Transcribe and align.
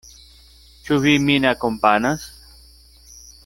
Ĉu 0.87 0.97
vi 1.03 1.13
min 1.27 1.45
akompanas? 1.51 2.27